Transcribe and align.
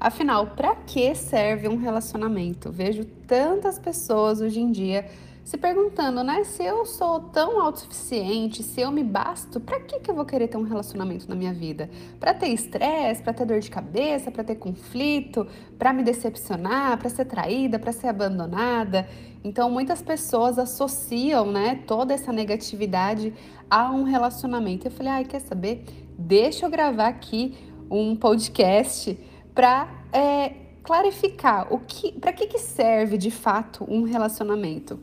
Afinal, 0.00 0.46
para 0.48 0.76
que 0.76 1.12
serve 1.16 1.66
um 1.66 1.76
relacionamento? 1.76 2.70
Vejo 2.70 3.04
tantas 3.26 3.80
pessoas 3.80 4.40
hoje 4.40 4.60
em 4.60 4.70
dia 4.70 5.04
se 5.42 5.56
perguntando, 5.56 6.22
né? 6.22 6.44
Se 6.44 6.62
eu 6.62 6.84
sou 6.86 7.20
tão 7.20 7.60
autossuficiente, 7.60 8.62
se 8.62 8.80
eu 8.80 8.92
me 8.92 9.02
basto, 9.02 9.58
para 9.58 9.80
que, 9.80 9.98
que 9.98 10.08
eu 10.10 10.14
vou 10.14 10.24
querer 10.24 10.46
ter 10.46 10.56
um 10.56 10.62
relacionamento 10.62 11.28
na 11.28 11.34
minha 11.34 11.52
vida? 11.52 11.90
Para 12.20 12.32
ter 12.32 12.48
estresse, 12.48 13.22
para 13.22 13.32
ter 13.32 13.46
dor 13.46 13.58
de 13.58 13.70
cabeça, 13.70 14.30
para 14.30 14.44
ter 14.44 14.56
conflito, 14.56 15.46
para 15.78 15.92
me 15.92 16.04
decepcionar, 16.04 16.96
para 16.98 17.08
ser 17.08 17.24
traída, 17.24 17.78
para 17.78 17.90
ser 17.90 18.06
abandonada? 18.08 19.08
Então, 19.42 19.68
muitas 19.68 20.00
pessoas 20.00 20.58
associam, 20.58 21.50
né, 21.50 21.82
toda 21.86 22.14
essa 22.14 22.30
negatividade 22.30 23.32
a 23.70 23.90
um 23.90 24.04
relacionamento. 24.04 24.86
Eu 24.86 24.90
falei, 24.90 25.12
ai, 25.12 25.24
quer 25.24 25.40
saber? 25.40 25.82
Deixa 26.16 26.66
eu 26.66 26.70
gravar 26.70 27.08
aqui 27.08 27.56
um 27.90 28.14
podcast 28.14 29.18
para 29.58 29.88
é, 30.12 30.52
clarificar 30.84 31.66
o 31.74 31.80
que, 31.80 32.12
para 32.12 32.32
que, 32.32 32.46
que 32.46 32.60
serve 32.60 33.18
de 33.18 33.28
fato 33.28 33.84
um 33.88 34.04
relacionamento. 34.04 35.00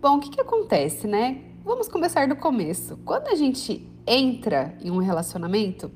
Bom, 0.00 0.18
o 0.18 0.20
que, 0.20 0.30
que 0.30 0.40
acontece, 0.40 1.08
né? 1.08 1.40
Vamos 1.64 1.88
começar 1.88 2.28
do 2.28 2.36
começo. 2.36 2.96
Quando 3.04 3.26
a 3.26 3.34
gente 3.34 3.84
entra 4.06 4.78
em 4.80 4.92
um 4.92 4.98
relacionamento, 4.98 5.90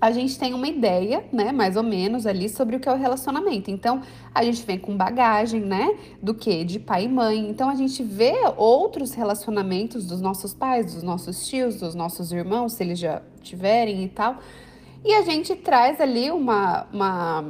a 0.00 0.12
gente 0.12 0.38
tem 0.38 0.54
uma 0.54 0.68
ideia, 0.68 1.24
né, 1.32 1.50
mais 1.50 1.76
ou 1.76 1.82
menos 1.82 2.28
ali 2.28 2.48
sobre 2.48 2.76
o 2.76 2.80
que 2.80 2.88
é 2.88 2.92
o 2.92 2.96
relacionamento. 2.96 3.72
Então, 3.72 4.02
a 4.32 4.44
gente 4.44 4.64
vem 4.64 4.78
com 4.78 4.96
bagagem, 4.96 5.62
né, 5.62 5.98
do 6.22 6.34
que 6.34 6.62
de 6.62 6.78
pai 6.78 7.06
e 7.06 7.08
mãe. 7.08 7.50
Então, 7.50 7.68
a 7.68 7.74
gente 7.74 8.04
vê 8.04 8.34
outros 8.56 9.14
relacionamentos 9.14 10.06
dos 10.06 10.20
nossos 10.20 10.54
pais, 10.54 10.94
dos 10.94 11.02
nossos 11.02 11.44
tios, 11.48 11.80
dos 11.80 11.96
nossos 11.96 12.30
irmãos, 12.30 12.74
se 12.74 12.84
eles 12.84 13.00
já 13.00 13.20
tiverem 13.42 14.04
e 14.04 14.08
tal. 14.08 14.38
E 15.04 15.14
a 15.14 15.22
gente 15.22 15.54
traz 15.56 16.00
ali 16.00 16.30
uma, 16.30 16.86
uma 16.92 17.44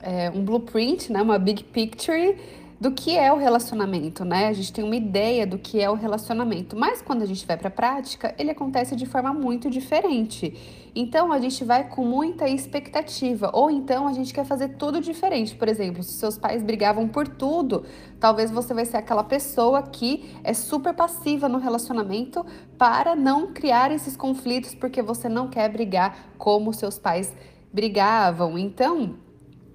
é, 0.00 0.30
um 0.30 0.44
blueprint, 0.44 1.12
né, 1.12 1.22
uma 1.22 1.38
big 1.38 1.64
picture 1.64 2.36
do 2.80 2.92
que 2.92 3.16
é 3.16 3.32
o 3.32 3.36
relacionamento, 3.36 4.24
né? 4.24 4.46
A 4.46 4.52
gente 4.52 4.72
tem 4.72 4.84
uma 4.84 4.94
ideia 4.94 5.44
do 5.44 5.58
que 5.58 5.80
é 5.80 5.90
o 5.90 5.94
relacionamento, 5.94 6.76
mas 6.76 7.02
quando 7.02 7.22
a 7.22 7.26
gente 7.26 7.44
vai 7.44 7.56
para 7.56 7.68
a 7.68 7.72
prática, 7.72 8.34
ele 8.38 8.50
acontece 8.50 8.94
de 8.94 9.04
forma 9.04 9.32
muito 9.32 9.68
diferente. 9.68 10.54
Então 10.94 11.32
a 11.32 11.40
gente 11.40 11.64
vai 11.64 11.88
com 11.88 12.04
muita 12.04 12.48
expectativa, 12.48 13.50
ou 13.52 13.68
então 13.68 14.06
a 14.06 14.12
gente 14.12 14.32
quer 14.32 14.44
fazer 14.44 14.76
tudo 14.76 15.00
diferente. 15.00 15.56
Por 15.56 15.68
exemplo, 15.68 16.04
se 16.04 16.12
seus 16.12 16.38
pais 16.38 16.62
brigavam 16.62 17.08
por 17.08 17.26
tudo, 17.26 17.84
talvez 18.20 18.50
você 18.50 18.72
vai 18.72 18.84
ser 18.84 18.98
aquela 18.98 19.24
pessoa 19.24 19.82
que 19.82 20.36
é 20.44 20.54
super 20.54 20.94
passiva 20.94 21.48
no 21.48 21.58
relacionamento 21.58 22.46
para 22.76 23.16
não 23.16 23.52
criar 23.52 23.90
esses 23.90 24.16
conflitos 24.16 24.72
porque 24.74 25.02
você 25.02 25.28
não 25.28 25.48
quer 25.48 25.68
brigar 25.68 26.16
como 26.38 26.72
seus 26.72 26.96
pais 26.96 27.34
brigavam. 27.72 28.56
Então, 28.56 29.16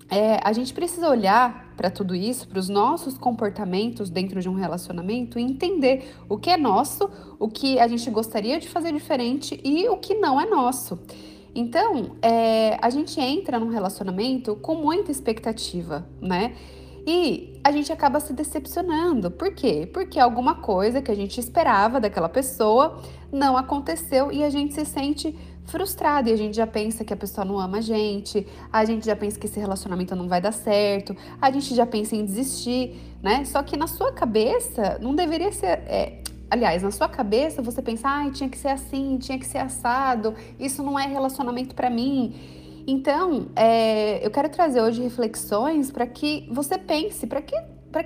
é, 0.10 0.40
a 0.42 0.54
gente 0.54 0.73
precisa 0.73 1.10
olhar 1.10 1.62
para 1.76 1.90
tudo 1.90 2.16
isso, 2.16 2.48
para 2.48 2.60
os 2.60 2.70
nossos 2.70 3.18
comportamentos 3.18 4.10
dentro 4.10 4.42
de 4.42 4.50
um 4.50 4.54
relacionamento 4.54 5.40
entender 5.40 6.16
o 6.30 6.38
que 6.38 6.50
é 6.50 6.58
nosso, 6.58 7.10
o 7.40 7.48
que 7.48 7.80
a 7.80 7.88
gente 7.88 8.10
gostaria 8.10 8.60
de 8.60 8.70
fazer 8.70 8.94
diferente 8.94 9.60
e 9.64 9.88
o 9.90 9.98
que 9.98 10.16
não 10.16 10.40
é 10.40 10.46
nosso. 10.46 11.00
Então, 11.56 12.16
é, 12.22 12.78
a 12.82 12.90
gente 12.90 13.20
entra 13.20 13.60
num 13.60 13.70
relacionamento 13.70 14.56
com 14.56 14.76
muita 14.76 15.12
expectativa, 15.12 16.08
né? 16.20 16.56
E 17.06 17.59
a 17.64 17.72
gente 17.72 17.92
acaba 17.92 18.20
se 18.20 18.34
decepcionando. 18.34 19.30
Por 19.30 19.54
quê? 19.54 19.90
Porque 19.92 20.20
alguma 20.20 20.56
coisa 20.56 21.02
que 21.02 21.12
a 21.12 21.16
gente 21.16 21.40
esperava 21.40 22.00
daquela 22.00 22.30
pessoa 22.30 23.02
não 23.32 23.58
aconteceu 23.58 24.32
e 24.32 24.44
a 24.44 24.50
gente 24.50 24.73
se 24.73 24.86
sente 24.86 25.36
frustrado 25.66 26.30
e 26.30 26.34
a 26.34 26.36
gente 26.36 26.56
já 26.56 26.68
pensa 26.68 27.04
que 27.04 27.14
a 27.14 27.18
pessoa 27.18 27.45
não 27.45 27.60
ama 27.60 27.78
a 27.78 27.82
gente, 27.82 28.45
a 28.72 28.84
gente 28.86 29.06
já 29.06 29.16
pensa 29.16 29.40
que 29.40 29.48
esse 29.48 29.60
relacionamento 29.60 30.16
não 30.16 30.28
vai 30.28 30.42
dar 30.42 30.52
certo, 30.52 31.16
a 31.42 31.50
gente 31.52 31.73
já 31.73 31.86
pensa 31.86 32.16
em 32.16 32.26
desistir, 32.26 32.95
né? 33.22 33.45
Só 33.45 33.64
que 33.64 33.78
na 33.78 33.88
sua 33.88 34.12
cabeça 34.12 34.98
não 35.02 35.16
deveria 35.16 35.52
ser. 35.52 35.67
É, 35.88 36.22
aliás, 36.50 36.83
na 36.83 36.92
sua 36.92 37.08
cabeça 37.08 37.61
você 37.61 37.82
pensa, 37.82 38.08
ai, 38.08 38.32
tinha 38.32 38.50
que 38.50 38.58
ser 38.58 38.70
assim, 38.70 39.17
tinha 39.17 39.39
que 39.39 39.45
ser 39.45 39.60
assado, 39.60 40.36
isso 40.60 40.83
não 40.83 41.00
é 41.00 41.08
relacionamento 41.08 41.73
para 41.73 41.89
mim. 41.89 42.63
Então, 42.86 43.48
é, 43.55 44.26
eu 44.26 44.30
quero 44.30 44.49
trazer 44.49 44.82
hoje 44.82 45.02
reflexões 45.02 45.92
para 45.92 46.05
que 46.05 46.48
você 46.52 46.77
pense 46.77 47.26
para 47.26 47.42
que, 47.42 47.55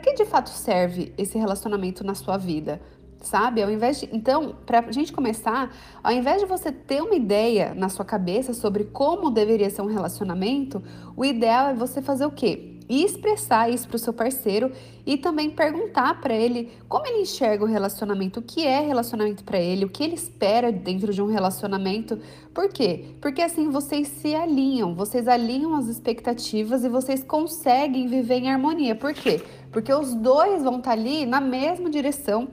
que 0.04 0.14
de 0.14 0.26
fato 0.26 0.50
serve 0.50 1.14
esse 1.18 1.38
relacionamento 1.38 2.04
na 2.04 2.14
sua 2.14 2.38
vida 2.38 2.80
sabe? 3.22 3.62
Ao 3.62 3.70
invés 3.70 4.00
de, 4.00 4.10
então, 4.12 4.56
para 4.66 4.80
a 4.80 4.92
gente 4.92 5.12
começar, 5.12 5.74
ao 6.04 6.12
invés 6.12 6.42
de 6.42 6.48
você 6.48 6.72
ter 6.72 7.02
uma 7.02 7.16
ideia 7.16 7.74
na 7.74 7.90
sua 7.90 8.06
cabeça 8.06 8.54
sobre 8.54 8.86
como 8.86 9.30
deveria 9.30 9.70
ser 9.70 9.82
um 9.82 9.88
relacionamento, 9.88 10.82
o 11.16 11.26
ideal 11.26 11.70
é 11.70 11.74
você 11.74 12.02
fazer 12.02 12.26
o 12.26 12.32
quê? 12.32 12.77
E 12.90 13.04
expressar 13.04 13.70
isso 13.70 13.88
para 13.88 13.98
o 13.98 14.00
seu 14.00 14.14
parceiro 14.14 14.72
e 15.06 15.18
também 15.18 15.50
perguntar 15.50 16.22
para 16.22 16.34
ele 16.34 16.72
como 16.88 17.06
ele 17.06 17.22
enxerga 17.22 17.64
o 17.64 17.68
relacionamento, 17.68 18.40
o 18.40 18.44
que 18.44 18.66
é 18.66 18.80
relacionamento 18.80 19.44
para 19.44 19.60
ele, 19.60 19.86
o 19.86 19.90
que 19.90 20.04
ele 20.04 20.16
espera 20.16 20.72
dentro 20.72 21.14
de 21.14 21.22
um 21.22 21.28
relacionamento. 21.28 22.20
Por 22.54 22.70
quê? 22.70 23.06
Porque 23.22 23.42
assim 23.42 23.70
vocês 23.70 24.08
se 24.08 24.34
alinham, 24.34 24.96
vocês 24.96 25.28
alinham 25.28 25.76
as 25.76 25.88
expectativas 25.88 26.84
e 26.84 26.90
vocês 26.90 27.24
conseguem 27.24 28.08
viver 28.08 28.36
em 28.36 28.52
harmonia. 28.52 28.96
Por 28.96 29.14
quê? 29.14 29.42
Porque 29.72 29.94
os 29.94 30.14
dois 30.14 30.64
vão 30.64 30.78
estar 30.78 30.92
tá 30.92 30.98
ali 30.98 31.26
na 31.26 31.42
mesma 31.42 31.90
direção 31.90 32.48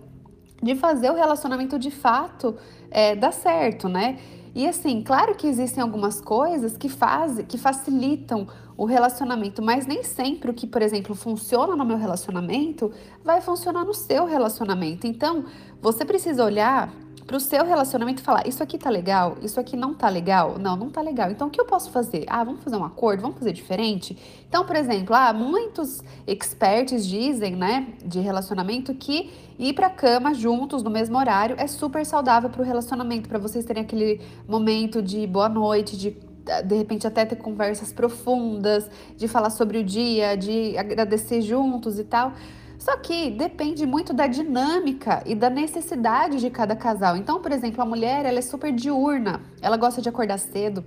de 0.65 0.75
fazer 0.75 1.11
o 1.11 1.15
relacionamento 1.15 1.79
de 1.79 1.91
fato 1.91 2.57
é, 2.91 3.15
dar 3.15 3.33
certo, 3.33 3.89
né? 3.89 4.19
E 4.55 4.67
assim, 4.67 5.03
claro 5.03 5.35
que 5.35 5.47
existem 5.47 5.83
algumas 5.83 6.21
coisas 6.21 6.77
que 6.77 6.89
fazem, 6.89 7.45
que 7.45 7.59
facilitam 7.59 8.47
o 8.77 8.85
relacionamento, 8.85 9.61
mas 9.61 9.87
nem 9.87 10.03
sempre 10.03 10.51
o 10.51 10.55
que, 10.55 10.67
por 10.67 10.81
exemplo, 10.81 11.15
funciona 11.15 11.77
no 11.77 11.85
meu 11.85 11.97
relacionamento 11.97 12.91
vai 13.23 13.41
funcionar 13.41 13.85
no 13.85 13.93
seu 13.93 14.25
relacionamento. 14.25 15.07
Então, 15.07 15.45
você 15.83 16.05
precisa 16.05 16.45
olhar 16.45 16.93
para 17.27 17.37
o 17.37 17.41
seu 17.41 17.65
relacionamento 17.65 18.23
falar: 18.23 18.47
Isso 18.47 18.62
aqui 18.62 18.79
tá 18.79 18.91
legal, 18.91 19.37
isso 19.43 19.59
aqui 19.59 19.77
não 19.77 19.95
tá 19.95 20.09
legal. 20.09 20.59
Não, 20.59 20.77
não 20.77 20.91
tá 20.91 21.01
legal. 21.01 21.31
Então, 21.31 21.49
o 21.49 21.51
que 21.51 21.61
eu 21.61 21.65
posso 21.65 21.91
fazer? 21.91 22.25
Ah, 22.29 22.45
vamos 22.45 22.62
fazer 22.62 22.77
um 22.77 22.85
acordo, 22.85 23.23
vamos 23.23 23.39
fazer 23.39 23.53
diferente? 23.53 24.17
Então, 24.49 24.65
por 24.65 24.77
exemplo, 24.77 25.15
ah, 25.15 25.33
muitos 25.33 26.03
experts 26.27 27.07
dizem, 27.07 27.57
né, 27.57 27.89
de 28.05 28.21
relacionamento 28.21 28.95
que 28.95 29.33
ir 29.59 29.73
para 29.73 29.89
cama 29.89 30.35
juntos 30.35 30.83
no 30.83 30.91
mesmo 30.91 31.17
horário 31.17 31.57
é 31.59 31.67
super 31.67 32.05
saudável 32.05 32.51
para 32.51 32.61
o 32.61 32.65
relacionamento, 32.65 33.29
para 33.29 33.39
vocês 33.39 33.65
terem 33.65 33.83
aquele 33.83 34.21
momento 34.47 35.01
de 35.01 35.27
boa 35.27 35.49
noite, 35.49 35.97
de 35.97 36.17
de 36.65 36.75
repente 36.75 37.06
até 37.06 37.25
ter 37.25 37.37
conversas 37.37 37.91
profundas, 37.91 38.87
de 39.17 39.27
falar 39.27 39.49
sobre 39.49 39.79
o 39.79 39.85
dia, 39.85 40.37
de 40.37 40.77
agradecer 40.77 41.41
juntos 41.41 41.99
e 41.99 42.05
tal. 42.05 42.33
Só 42.79 42.97
que 42.97 43.31
depende 43.31 43.87
muito 43.87 44.12
da 44.12 44.27
dinâmica 44.27 45.23
e 45.25 45.35
da 45.35 45.49
necessidade 45.49 46.39
de 46.39 46.51
cada 46.51 46.75
casal. 46.77 47.17
Então, 47.17 47.41
por 47.41 47.53
exemplo, 47.53 47.81
a 47.83 47.85
mulher 47.85 48.25
ela 48.25 48.39
é 48.39 48.43
super 48.43 48.73
diurna, 48.73 49.41
ela 49.62 49.77
gosta 49.77 50.03
de 50.03 50.09
acordar 50.09 50.39
cedo, 50.39 50.85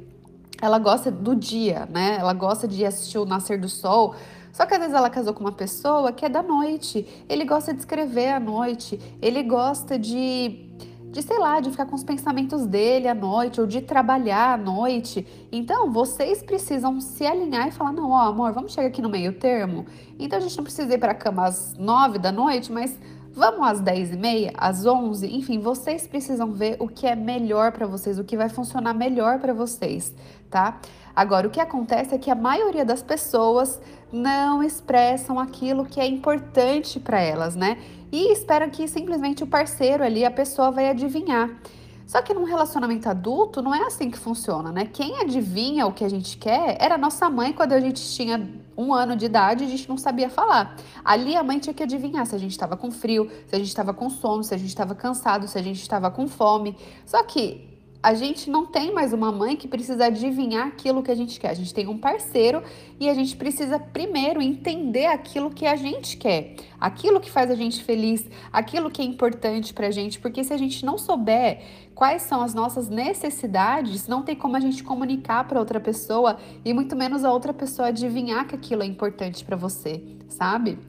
ela 0.62 0.80
gosta 0.80 1.12
do 1.12 1.36
dia, 1.36 1.88
né? 1.92 2.18
Ela 2.20 2.34
gosta 2.34 2.68
de 2.68 2.86
assistir 2.86 3.18
o 3.18 3.26
nascer 3.26 3.60
do 3.60 3.70
sol. 3.70 4.16
Só 4.52 4.66
que 4.66 4.74
às 4.74 4.80
vezes 4.80 4.96
ela 4.96 5.10
casou 5.10 5.34
com 5.34 5.42
uma 5.42 5.52
pessoa 5.52 6.12
que 6.12 6.26
é 6.26 6.30
da 6.30 6.42
noite. 6.42 7.08
Ele 7.30 7.46
gosta 7.46 7.74
de 7.74 7.80
escrever 7.80 8.30
à 8.30 8.40
noite, 8.40 9.00
ele 9.22 9.44
gosta 9.44 10.00
de 10.00 10.68
de, 11.12 11.22
sei 11.22 11.38
lá, 11.38 11.60
de 11.60 11.72
ficar 11.72 11.86
com 11.86 11.96
os 11.96 12.04
pensamentos 12.04 12.66
dele 12.66 13.08
à 13.08 13.16
noite 13.16 13.60
ou 13.60 13.68
de 13.68 13.82
trabalhar 13.82 14.54
à 14.54 14.58
noite. 14.58 15.26
Então, 15.52 15.92
vocês 15.92 16.44
precisam 16.44 17.00
se 17.00 17.26
alinhar 17.26 17.68
e 17.68 17.72
falar: 17.72 17.92
não, 17.92 18.12
ó, 18.12 18.28
amor, 18.28 18.52
vamos 18.52 18.74
chegar 18.74 18.88
aqui 18.88 19.02
no 19.02 19.10
meio 19.10 19.34
termo. 19.34 19.86
Então, 20.20 20.38
a 20.38 20.42
gente 20.42 20.58
não 20.58 20.64
precisa 20.64 20.94
ir 20.94 20.98
para 20.98 21.12
a 21.12 21.16
cama 21.16 21.46
às 21.46 21.76
nove 21.78 22.20
da 22.20 22.32
noite, 22.32 22.72
mas 22.72 22.98
vamos 23.38 23.66
às 23.66 23.80
dez 23.80 24.12
e 24.12 24.18
meia, 24.18 24.52
às 24.58 24.86
onze. 24.86 25.34
Enfim, 25.34 25.60
vocês 25.60 26.08
precisam 26.08 26.52
ver 26.52 26.76
o 26.80 26.88
que 26.88 27.08
é 27.08 27.16
melhor 27.16 27.72
para 27.72 27.88
vocês, 27.88 28.20
o 28.20 28.24
que 28.24 28.36
vai 28.36 28.50
funcionar 28.50 28.94
melhor 28.94 29.40
para 29.40 29.54
vocês, 29.54 30.14
tá? 30.50 30.80
Agora, 31.16 31.48
o 31.48 31.52
que 31.52 31.62
acontece 31.62 32.14
é 32.14 32.18
que 32.18 32.30
a 32.30 32.36
maioria 32.36 32.84
das 32.84 33.02
pessoas 33.02 33.80
não 34.12 34.62
expressam 34.62 35.40
aquilo 35.40 35.86
que 35.86 36.00
é 36.00 36.06
importante 36.06 37.00
para 37.00 37.20
elas, 37.20 37.56
né? 37.56 37.78
e 38.12 38.32
espera 38.32 38.70
que 38.70 38.88
simplesmente 38.88 39.44
o 39.44 39.48
parceiro 39.48 40.04
ali, 40.04 40.26
a 40.26 40.32
pessoa 40.32 40.72
vai 40.72 40.90
adivinhar. 40.90 41.50
Só 42.08 42.22
que 42.22 42.34
num 42.34 42.46
relacionamento 42.46 43.10
adulto 43.10 43.62
não 43.62 43.76
é 43.76 43.84
assim 43.86 44.10
que 44.10 44.18
funciona, 44.18 44.72
né? 44.72 44.86
Quem 44.86 45.20
adivinha 45.20 45.86
o 45.86 45.92
que 45.92 46.06
a 46.06 46.10
gente 46.10 46.38
quer 46.38 46.78
era 46.80 46.98
nossa 46.98 47.30
mãe 47.30 47.52
quando 47.52 47.74
a 47.74 47.82
gente 47.82 48.02
tinha 48.02 48.50
um 48.78 48.94
ano 48.94 49.14
de 49.14 49.26
idade 49.26 49.66
a 49.66 49.68
gente 49.68 49.90
não 49.90 49.98
sabia 49.98 50.30
falar. 50.30 50.78
Ali 51.04 51.36
a 51.36 51.44
mãe 51.44 51.60
tinha 51.60 51.74
que 51.74 51.84
adivinhar 51.84 52.26
se 52.26 52.34
a 52.34 52.38
gente 52.38 52.52
estava 52.52 52.78
com 52.78 52.90
frio, 52.90 53.30
se 53.46 53.56
a 53.56 53.60
gente 53.60 53.68
estava 53.68 53.94
com 53.94 54.10
sono, 54.10 54.42
se 54.42 54.54
a 54.54 54.58
gente 54.58 54.70
estava 54.70 54.96
cansado, 54.96 55.50
se 55.50 55.58
a 55.58 55.62
gente 55.62 55.82
estava 55.82 56.10
com 56.10 56.30
fome. 56.30 56.78
Só 57.06 57.22
que 57.24 57.77
a 58.08 58.14
gente 58.14 58.50
não 58.50 58.66
tem 58.66 58.94
mais 58.94 59.12
uma 59.12 59.34
mãe 59.34 59.58
que 59.58 59.68
precisa 59.68 60.06
adivinhar 60.06 60.66
aquilo 60.66 61.04
que 61.04 61.12
a 61.12 61.16
gente 61.16 61.38
quer. 61.38 61.50
A 61.50 61.54
gente 61.54 61.74
tem 61.74 61.90
um 61.90 61.98
parceiro 61.98 62.64
e 62.98 63.10
a 63.10 63.14
gente 63.14 63.36
precisa 63.36 63.78
primeiro 63.78 64.42
entender 64.42 65.08
aquilo 65.08 65.50
que 65.50 65.68
a 65.68 65.76
gente 65.76 66.16
quer, 66.16 66.56
aquilo 66.80 67.20
que 67.20 67.30
faz 67.30 67.52
a 67.52 67.56
gente 67.56 67.84
feliz, 67.84 68.26
aquilo 68.50 68.90
que 68.90 69.02
é 69.02 69.06
importante 69.06 69.74
pra 69.74 69.92
gente, 69.92 70.20
porque 70.20 70.42
se 70.42 70.54
a 70.54 70.58
gente 70.58 70.86
não 70.86 70.98
souber 70.98 71.62
quais 71.94 72.22
são 72.22 72.42
as 72.42 72.54
nossas 72.54 72.88
necessidades, 72.88 74.08
não 74.08 74.24
tem 74.24 74.38
como 74.38 74.56
a 74.56 74.62
gente 74.62 74.86
comunicar 74.86 75.46
para 75.46 75.60
outra 75.60 75.82
pessoa 75.82 76.38
e 76.64 76.74
muito 76.74 76.96
menos 76.96 77.26
a 77.26 77.34
outra 77.34 77.54
pessoa 77.54 77.90
adivinhar 77.90 78.48
que 78.48 78.56
aquilo 78.56 78.84
é 78.84 78.86
importante 78.86 79.44
para 79.44 79.58
você, 79.58 80.02
sabe? 80.30 80.80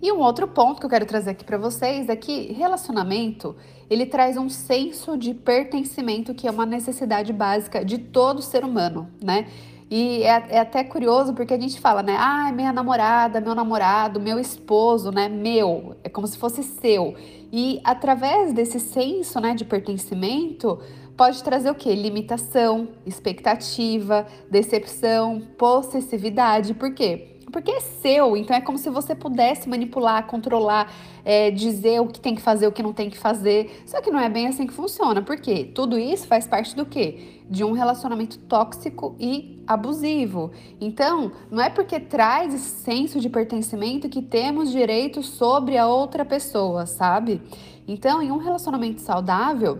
E 0.00 0.12
um 0.12 0.20
outro 0.20 0.46
ponto 0.46 0.78
que 0.78 0.86
eu 0.86 0.90
quero 0.90 1.06
trazer 1.06 1.30
aqui 1.30 1.44
para 1.44 1.58
vocês 1.58 2.08
é 2.08 2.14
que 2.14 2.52
relacionamento, 2.52 3.56
ele 3.90 4.06
traz 4.06 4.36
um 4.36 4.48
senso 4.48 5.18
de 5.18 5.34
pertencimento 5.34 6.32
que 6.34 6.46
é 6.46 6.50
uma 6.50 6.64
necessidade 6.64 7.32
básica 7.32 7.84
de 7.84 7.98
todo 7.98 8.40
ser 8.40 8.64
humano, 8.64 9.08
né? 9.20 9.48
E 9.90 10.22
é, 10.22 10.46
é, 10.50 10.58
até 10.60 10.84
curioso 10.84 11.32
porque 11.32 11.54
a 11.54 11.58
gente 11.58 11.80
fala, 11.80 12.02
né? 12.02 12.14
Ah, 12.18 12.52
minha 12.52 12.72
namorada, 12.72 13.40
meu 13.40 13.54
namorado, 13.54 14.20
meu 14.20 14.38
esposo, 14.38 15.10
né? 15.10 15.28
Meu, 15.28 15.96
é 16.04 16.08
como 16.08 16.26
se 16.26 16.38
fosse 16.38 16.62
seu. 16.62 17.16
E 17.50 17.80
através 17.82 18.52
desse 18.52 18.78
senso, 18.78 19.40
né, 19.40 19.54
de 19.54 19.64
pertencimento, 19.64 20.78
pode 21.16 21.42
trazer 21.42 21.70
o 21.70 21.74
que? 21.74 21.92
Limitação, 21.94 22.88
expectativa, 23.06 24.26
decepção, 24.50 25.40
possessividade. 25.56 26.74
Por 26.74 26.92
quê? 26.92 27.37
Porque 27.50 27.70
é 27.70 27.80
seu, 27.80 28.36
então 28.36 28.56
é 28.56 28.60
como 28.60 28.78
se 28.78 28.90
você 28.90 29.14
pudesse 29.14 29.68
manipular, 29.68 30.26
controlar, 30.26 30.92
é, 31.24 31.50
dizer 31.50 32.00
o 32.00 32.06
que 32.06 32.20
tem 32.20 32.34
que 32.34 32.40
fazer, 32.40 32.66
o 32.66 32.72
que 32.72 32.82
não 32.82 32.92
tem 32.92 33.08
que 33.08 33.18
fazer. 33.18 33.82
Só 33.86 34.00
que 34.00 34.10
não 34.10 34.18
é 34.18 34.28
bem 34.28 34.46
assim 34.46 34.66
que 34.66 34.72
funciona, 34.72 35.22
porque 35.22 35.64
tudo 35.64 35.98
isso 35.98 36.26
faz 36.26 36.46
parte 36.46 36.74
do 36.76 36.84
quê? 36.84 37.42
De 37.48 37.64
um 37.64 37.72
relacionamento 37.72 38.38
tóxico 38.40 39.14
e 39.18 39.62
abusivo. 39.66 40.50
Então, 40.80 41.32
não 41.50 41.62
é 41.62 41.70
porque 41.70 41.98
traz 41.98 42.54
esse 42.54 42.82
senso 42.82 43.20
de 43.20 43.28
pertencimento 43.28 44.08
que 44.08 44.22
temos 44.22 44.70
direito 44.70 45.22
sobre 45.22 45.76
a 45.76 45.86
outra 45.86 46.24
pessoa, 46.24 46.86
sabe? 46.86 47.40
Então, 47.86 48.22
em 48.22 48.30
um 48.30 48.38
relacionamento 48.38 49.00
saudável, 49.00 49.78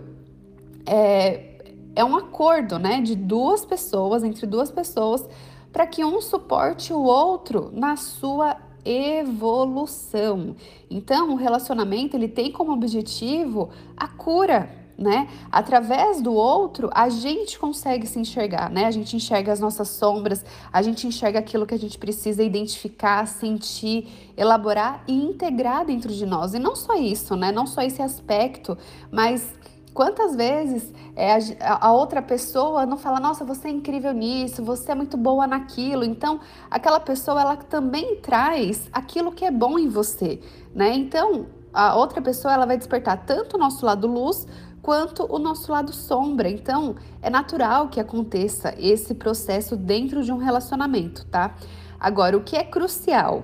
é, 0.85 1.49
é 1.95 2.03
um 2.03 2.15
acordo, 2.15 2.79
né, 2.79 3.01
de 3.01 3.15
duas 3.15 3.65
pessoas, 3.65 4.23
entre 4.23 4.47
duas 4.47 4.71
pessoas 4.71 5.27
para 5.71 5.85
que 5.87 6.03
um 6.03 6.21
suporte 6.21 6.93
o 6.93 7.01
outro 7.01 7.71
na 7.73 7.95
sua 7.95 8.57
evolução. 8.83 10.55
Então, 10.89 11.31
o 11.31 11.35
relacionamento 11.35 12.15
ele 12.15 12.27
tem 12.27 12.51
como 12.51 12.71
objetivo 12.71 13.69
a 13.95 14.07
cura, 14.07 14.69
né? 14.97 15.29
Através 15.49 16.21
do 16.21 16.33
outro, 16.33 16.89
a 16.93 17.07
gente 17.07 17.57
consegue 17.57 18.05
se 18.05 18.19
enxergar, 18.19 18.69
né? 18.69 18.85
A 18.85 18.91
gente 18.91 19.15
enxerga 19.15 19.51
as 19.53 19.59
nossas 19.59 19.87
sombras, 19.89 20.43
a 20.73 20.81
gente 20.81 21.07
enxerga 21.07 21.39
aquilo 21.39 21.65
que 21.65 21.73
a 21.73 21.79
gente 21.79 21.97
precisa 21.97 22.43
identificar, 22.43 23.25
sentir, 23.25 24.33
elaborar 24.35 25.03
e 25.07 25.13
integrar 25.13 25.85
dentro 25.85 26.11
de 26.11 26.25
nós. 26.25 26.53
E 26.53 26.59
não 26.59 26.75
só 26.75 26.95
isso, 26.95 27.35
né? 27.35 27.51
Não 27.51 27.65
só 27.65 27.81
esse 27.81 28.01
aspecto, 28.01 28.77
mas 29.09 29.53
Quantas 29.93 30.35
vezes 30.35 30.93
é, 31.15 31.33
a, 31.59 31.87
a, 31.87 31.91
outra 31.91 32.21
pessoa 32.21 32.85
não 32.85 32.97
fala, 32.97 33.19
nossa, 33.19 33.43
você 33.43 33.67
é 33.67 33.71
incrível 33.71 34.13
nisso, 34.13 34.63
você 34.63 34.91
é 34.91 34.95
muito 34.95 35.17
boa 35.17 35.47
naquilo. 35.47 36.03
Então, 36.03 36.39
aquela 36.69 36.99
pessoa 36.99 37.41
ela 37.41 37.57
também 37.57 38.17
traz 38.17 38.87
aquilo 38.93 39.31
que 39.31 39.43
é 39.43 39.51
bom 39.51 39.77
em 39.77 39.89
você, 39.89 40.39
né? 40.73 40.93
Então, 40.93 41.47
a 41.73 41.95
outra 41.95 42.21
pessoa 42.21 42.53
ela 42.53 42.65
vai 42.65 42.77
despertar 42.77 43.25
tanto 43.25 43.55
o 43.55 43.59
nosso 43.59 43.85
lado 43.85 44.07
luz 44.07 44.47
quanto 44.81 45.25
o 45.29 45.37
nosso 45.37 45.71
lado 45.71 45.91
sombra. 45.91 46.49
Então, 46.49 46.95
é 47.21 47.29
natural 47.29 47.89
que 47.89 47.99
aconteça 47.99 48.73
esse 48.77 49.13
processo 49.13 49.75
dentro 49.75 50.23
de 50.23 50.31
um 50.31 50.37
relacionamento, 50.37 51.25
tá? 51.25 51.55
Agora, 51.99 52.37
o 52.37 52.41
que 52.41 52.55
é 52.55 52.63
crucial 52.63 53.43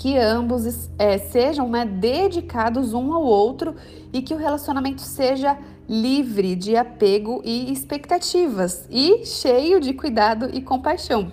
que 0.00 0.16
ambos 0.16 0.88
é, 0.98 1.18
sejam 1.18 1.68
né, 1.68 1.84
dedicados 1.84 2.94
um 2.94 3.12
ao 3.12 3.22
outro 3.22 3.76
e 4.10 4.22
que 4.22 4.32
o 4.32 4.38
relacionamento 4.38 5.02
seja 5.02 5.58
livre 5.86 6.56
de 6.56 6.74
apego 6.74 7.42
e 7.44 7.70
expectativas 7.70 8.86
e 8.88 9.26
cheio 9.26 9.78
de 9.78 9.92
cuidado 9.92 10.48
e 10.54 10.62
compaixão. 10.62 11.30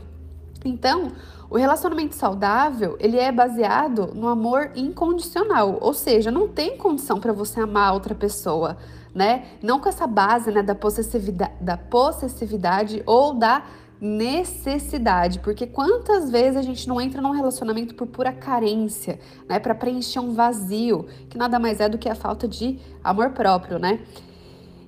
Então, 0.66 1.14
o 1.50 1.56
relacionamento 1.56 2.14
saudável, 2.14 2.98
ele 3.00 3.18
é 3.18 3.31
baseado 3.31 4.14
no 4.14 4.28
amor 4.28 4.72
incondicional, 4.75 5.78
ou 5.80 5.94
seja, 5.94 6.30
não 6.30 6.50
tem 6.50 6.75
condição 6.75 7.22
para 7.22 7.31
você 7.31 7.62
amar 7.62 7.94
outra 7.94 8.14
pessoa, 8.14 8.75
né? 9.16 9.46
Não 9.64 9.80
com 9.80 9.88
essa 9.88 10.06
base, 10.06 10.52
né, 10.52 10.62
da 10.62 10.75
possessividade, 10.75 11.54
da 11.62 11.78
possessividade 11.78 13.02
ou 13.06 13.34
da 13.34 13.64
necessidade, 14.00 15.40
porque 15.40 15.66
quantas 15.66 16.30
vezes 16.30 16.58
a 16.58 16.62
gente 16.62 16.88
não 16.88 17.02
entra 17.02 17.22
num 17.22 17.32
relacionamento 17.32 17.96
por 17.96 18.08
pura 18.08 18.32
carência, 18.32 19.20
né, 19.48 19.60
para 19.60 19.74
preencher 19.74 20.20
um 20.20 20.34
vazio, 20.34 21.08
que 21.30 21.38
nada 21.38 21.58
mais 21.60 21.80
é 21.80 21.90
do 21.90 21.98
que 21.98 22.08
a 22.08 22.16
falta 22.16 22.48
de 22.48 22.80
amor 23.04 23.32
próprio, 23.32 23.80
né? 23.80 24.00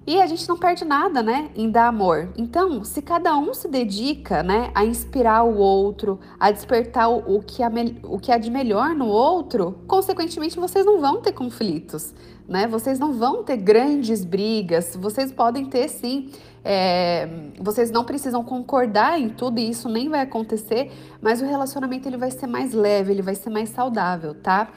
E 0.08 0.20
a 0.20 0.26
gente 0.26 0.48
não 0.48 0.58
perde 0.58 0.84
nada, 0.86 1.22
né, 1.22 1.52
em 1.56 1.70
dar 1.70 1.88
amor. 1.88 2.30
Então, 2.38 2.84
se 2.84 3.02
cada 3.02 3.38
um 3.38 3.54
se 3.54 3.68
dedica, 3.68 4.42
né, 4.42 4.72
a 4.74 4.84
inspirar 4.84 5.44
o 5.44 5.58
outro, 5.58 6.20
a 6.40 6.52
despertar 6.52 7.10
o, 7.10 7.44
que, 7.44 7.62
há, 7.62 7.72
o 8.04 8.18
que 8.18 8.32
há 8.32 8.38
de 8.38 8.50
melhor 8.50 8.96
no 8.96 9.08
outro, 9.08 9.78
consequentemente 9.88 10.60
vocês 10.60 10.86
não 10.86 11.00
vão 11.00 11.22
ter 11.22 11.34
conflitos, 11.34 12.14
né? 12.48 12.66
Vocês 12.68 12.98
não 12.98 13.14
vão 13.14 13.44
ter 13.44 13.58
grandes 13.58 14.26
brigas. 14.26 14.96
Vocês 15.00 15.32
podem 15.32 15.68
ter, 15.68 15.88
sim, 15.88 16.32
é, 16.64 17.30
vocês 17.60 17.92
não 17.92 18.04
precisam 18.04 18.44
concordar 18.44 19.20
em 19.20 19.30
tudo 19.30 19.60
e 19.60 19.70
isso 19.70 19.88
nem 19.88 20.10
vai 20.10 20.22
acontecer, 20.22 20.92
mas 21.22 21.42
o 21.42 21.46
relacionamento 21.46 22.08
ele 22.08 22.18
vai 22.18 22.32
ser 22.32 22.48
mais 22.48 22.74
leve, 22.74 23.12
ele 23.12 23.22
vai 23.22 23.36
ser 23.36 23.50
mais 23.50 23.70
saudável, 23.70 24.34
tá? 24.34 24.70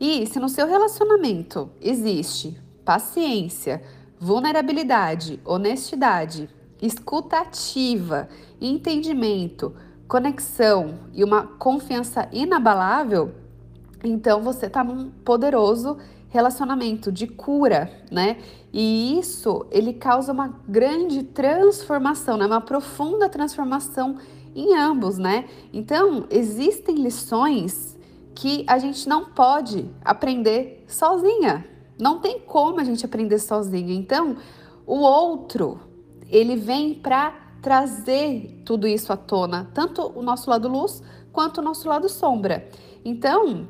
E 0.00 0.26
se 0.26 0.40
no 0.40 0.48
seu 0.48 0.66
relacionamento 0.66 1.70
existe 1.80 2.58
paciência, 2.84 3.82
vulnerabilidade, 4.20 5.40
honestidade, 5.46 6.50
escuta 6.80 7.38
ativa, 7.38 8.28
entendimento, 8.60 9.74
conexão 10.06 10.98
e 11.14 11.24
uma 11.24 11.44
confiança 11.44 12.28
inabalável, 12.30 13.32
então 14.04 14.42
você 14.42 14.66
está 14.66 14.84
num 14.84 15.10
poderoso 15.10 15.96
relacionamento 16.28 17.10
de 17.10 17.26
cura, 17.26 17.90
né? 18.10 18.36
E 18.72 19.18
isso 19.18 19.66
ele 19.70 19.94
causa 19.94 20.32
uma 20.32 20.54
grande 20.68 21.22
transformação, 21.24 22.36
né? 22.36 22.46
Uma 22.46 22.60
profunda 22.60 23.28
transformação 23.28 24.16
em 24.54 24.76
ambos, 24.76 25.18
né? 25.18 25.46
Então, 25.72 26.26
existem 26.30 26.96
lições 26.96 27.96
que 28.34 28.64
a 28.66 28.78
gente 28.78 29.08
não 29.08 29.24
pode 29.26 29.90
aprender 30.04 30.84
sozinha. 30.86 31.64
Não 32.00 32.18
tem 32.18 32.40
como 32.40 32.80
a 32.80 32.84
gente 32.84 33.04
aprender 33.04 33.38
sozinha. 33.38 33.94
Então, 33.94 34.36
o 34.86 35.00
outro, 35.00 35.80
ele 36.28 36.56
vem 36.56 36.94
para 36.94 37.32
trazer 37.62 38.62
tudo 38.64 38.86
isso 38.86 39.12
à 39.12 39.16
tona, 39.16 39.70
tanto 39.74 40.10
o 40.14 40.22
nosso 40.22 40.48
lado 40.48 40.68
luz 40.68 41.02
quanto 41.32 41.58
o 41.58 41.62
nosso 41.62 41.88
lado 41.88 42.08
sombra. 42.08 42.68
Então, 43.04 43.68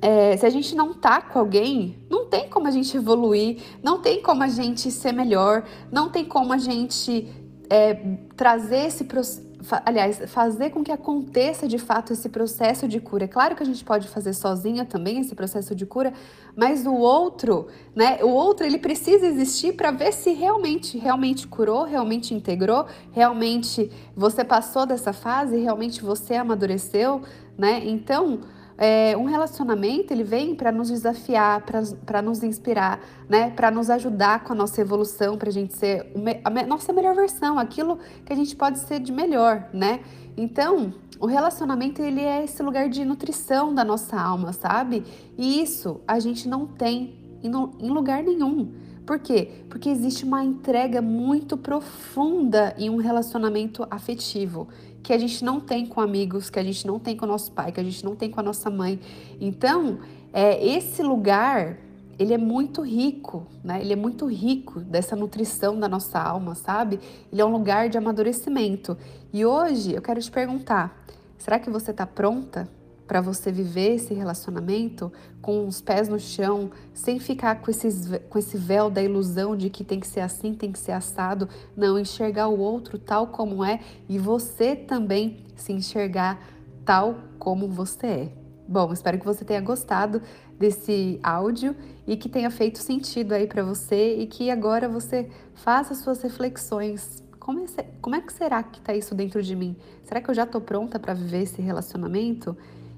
é, 0.00 0.36
se 0.36 0.46
a 0.46 0.50
gente 0.50 0.74
não 0.74 0.94
tá 0.94 1.20
com 1.20 1.38
alguém, 1.38 1.96
não 2.08 2.26
tem 2.26 2.48
como 2.48 2.66
a 2.66 2.70
gente 2.70 2.96
evoluir, 2.96 3.60
não 3.82 4.00
tem 4.00 4.22
como 4.22 4.42
a 4.42 4.48
gente 4.48 4.90
ser 4.90 5.12
melhor, 5.12 5.64
não 5.90 6.08
tem 6.08 6.24
como 6.24 6.52
a 6.52 6.58
gente 6.58 7.28
é, 7.68 7.94
trazer 8.36 8.86
esse 8.86 9.04
processo. 9.04 9.49
Aliás, 9.84 10.22
fazer 10.26 10.70
com 10.70 10.82
que 10.82 10.90
aconteça 10.90 11.68
de 11.68 11.78
fato 11.78 12.12
esse 12.12 12.28
processo 12.28 12.88
de 12.88 12.98
cura. 12.98 13.24
É 13.24 13.28
claro 13.28 13.54
que 13.54 13.62
a 13.62 13.66
gente 13.66 13.84
pode 13.84 14.08
fazer 14.08 14.32
sozinha 14.32 14.84
também 14.84 15.20
esse 15.20 15.34
processo 15.34 15.74
de 15.74 15.84
cura, 15.84 16.12
mas 16.56 16.86
o 16.86 16.94
outro, 16.94 17.66
né? 17.94 18.18
O 18.22 18.28
outro 18.28 18.64
ele 18.64 18.78
precisa 18.78 19.26
existir 19.26 19.74
para 19.74 19.90
ver 19.90 20.12
se 20.12 20.32
realmente, 20.32 20.98
realmente 20.98 21.46
curou, 21.46 21.84
realmente 21.84 22.34
integrou, 22.34 22.86
realmente 23.12 23.90
você 24.16 24.42
passou 24.42 24.86
dessa 24.86 25.12
fase, 25.12 25.58
realmente 25.58 26.02
você 26.02 26.34
amadureceu, 26.34 27.20
né? 27.58 27.82
Então, 27.84 28.40
é, 28.82 29.14
um 29.14 29.24
relacionamento 29.24 30.10
ele 30.10 30.24
vem 30.24 30.54
para 30.54 30.72
nos 30.72 30.88
desafiar, 30.88 31.62
para 32.06 32.22
nos 32.22 32.42
inspirar, 32.42 32.98
né? 33.28 33.50
Para 33.50 33.70
nos 33.70 33.90
ajudar 33.90 34.42
com 34.42 34.54
a 34.54 34.56
nossa 34.56 34.80
evolução, 34.80 35.36
para 35.36 35.50
a 35.50 35.52
gente 35.52 35.76
ser 35.76 36.10
a 36.42 36.50
nossa 36.66 36.90
melhor 36.90 37.14
versão, 37.14 37.58
aquilo 37.58 37.98
que 38.24 38.32
a 38.32 38.36
gente 38.36 38.56
pode 38.56 38.78
ser 38.78 38.98
de 38.98 39.12
melhor, 39.12 39.68
né? 39.70 40.00
Então, 40.34 40.94
o 41.20 41.26
relacionamento 41.26 42.00
ele 42.00 42.22
é 42.22 42.42
esse 42.42 42.62
lugar 42.62 42.88
de 42.88 43.04
nutrição 43.04 43.74
da 43.74 43.84
nossa 43.84 44.18
alma, 44.18 44.54
sabe? 44.54 45.04
E 45.36 45.60
isso 45.60 46.00
a 46.08 46.18
gente 46.18 46.48
não 46.48 46.66
tem 46.66 47.18
em 47.42 47.90
lugar 47.90 48.22
nenhum. 48.22 48.72
Por 49.04 49.18
quê? 49.18 49.64
Porque 49.68 49.88
existe 49.88 50.24
uma 50.24 50.42
entrega 50.44 51.02
muito 51.02 51.56
profunda 51.58 52.74
em 52.78 52.88
um 52.88 52.96
relacionamento 52.96 53.86
afetivo 53.90 54.68
que 55.02 55.12
a 55.12 55.18
gente 55.18 55.44
não 55.44 55.60
tem 55.60 55.86
com 55.86 56.00
amigos, 56.00 56.50
que 56.50 56.58
a 56.58 56.62
gente 56.62 56.86
não 56.86 56.98
tem 56.98 57.16
com 57.16 57.24
o 57.24 57.28
nosso 57.28 57.52
pai, 57.52 57.72
que 57.72 57.80
a 57.80 57.82
gente 57.82 58.04
não 58.04 58.14
tem 58.14 58.30
com 58.30 58.40
a 58.40 58.42
nossa 58.42 58.70
mãe. 58.70 58.98
Então, 59.40 59.98
é, 60.32 60.64
esse 60.64 61.02
lugar 61.02 61.78
ele 62.18 62.34
é 62.34 62.38
muito 62.38 62.82
rico, 62.82 63.46
né? 63.64 63.80
Ele 63.80 63.94
é 63.94 63.96
muito 63.96 64.26
rico 64.26 64.78
dessa 64.80 65.16
nutrição 65.16 65.80
da 65.80 65.88
nossa 65.88 66.20
alma, 66.20 66.54
sabe? 66.54 67.00
Ele 67.32 67.40
é 67.40 67.44
um 67.44 67.50
lugar 67.50 67.88
de 67.88 67.96
amadurecimento. 67.96 68.94
E 69.32 69.46
hoje 69.46 69.94
eu 69.94 70.02
quero 70.02 70.20
te 70.20 70.30
perguntar: 70.30 71.02
será 71.38 71.58
que 71.58 71.70
você 71.70 71.92
está 71.92 72.06
pronta 72.06 72.68
para 73.10 73.20
você 73.20 73.50
viver 73.50 73.96
esse 73.96 74.14
relacionamento 74.14 75.12
com 75.42 75.66
os 75.66 75.80
pés 75.80 76.08
no 76.08 76.20
chão, 76.20 76.70
sem 76.94 77.18
ficar 77.18 77.60
com, 77.60 77.68
esses, 77.68 78.08
com 78.28 78.38
esse 78.38 78.56
véu 78.56 78.88
da 78.88 79.02
ilusão 79.02 79.56
de 79.56 79.68
que 79.68 79.82
tem 79.82 79.98
que 79.98 80.06
ser 80.06 80.20
assim, 80.20 80.54
tem 80.54 80.70
que 80.70 80.78
ser 80.78 80.92
assado, 80.92 81.48
não, 81.76 81.98
enxergar 81.98 82.46
o 82.46 82.60
outro 82.60 83.00
tal 83.00 83.26
como 83.26 83.64
é 83.64 83.80
e 84.08 84.16
você 84.16 84.76
também 84.76 85.44
se 85.56 85.72
enxergar 85.72 86.40
tal 86.84 87.16
como 87.36 87.66
você 87.66 88.06
é. 88.06 88.32
Bom, 88.68 88.92
espero 88.92 89.18
que 89.18 89.26
você 89.26 89.44
tenha 89.44 89.60
gostado 89.60 90.22
desse 90.56 91.18
áudio 91.20 91.74
e 92.06 92.16
que 92.16 92.28
tenha 92.28 92.48
feito 92.48 92.78
sentido 92.78 93.32
aí 93.32 93.48
para 93.48 93.64
você 93.64 94.18
e 94.18 94.26
que 94.28 94.52
agora 94.52 94.88
você 94.88 95.28
faça 95.52 95.96
suas 95.96 96.22
reflexões 96.22 97.20
como 97.40 98.14
é, 98.14 98.18
é, 98.18 98.20
que 98.20 98.32
será 98.32 98.62
que 98.62 98.78
está 98.78 98.94
isso 98.94 99.14
dentro 99.14 99.42
de 99.42 99.56
mim? 99.56 99.74
Será 100.04 100.20
que 100.20 100.30
eu 100.30 100.34
já 100.34 100.44
estou 100.44 100.60
pronta 100.60 101.00
para 101.00 101.14
viver 101.14 101.42
esse 101.42 101.60
relacionamento? 101.60 102.56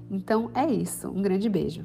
Então 0.09 0.51
é 0.53 0.65
isso. 0.65 1.07
Um 1.09 1.21
grande 1.21 1.49
beijo. 1.49 1.83